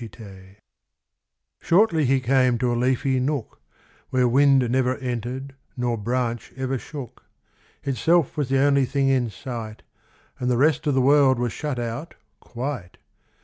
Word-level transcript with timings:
IV 0.03 0.55
Shortly 1.59 2.05
he 2.05 2.21
came 2.21 2.57
to 2.57 2.73
a 2.73 2.75
leafy 2.75 3.19
nook, 3.19 3.61
Where 4.09 4.27
wind 4.27 4.67
never 4.71 4.97
entered 4.97 5.53
nor 5.77 5.95
branch 5.95 6.51
ever 6.55 6.79
shook. 6.79 7.23
Itself 7.83 8.35
was 8.35 8.49
the 8.49 8.57
only 8.61 8.85
thing 8.85 9.09
in 9.09 9.29
sight. 9.29 9.83
And 10.39 10.49
the 10.49 10.57
rest 10.57 10.87
of 10.87 10.95
the 10.95 11.01
world 11.03 11.37
was 11.37 11.53
shut 11.53 11.77
out 11.77 12.15
quite. 12.39 12.97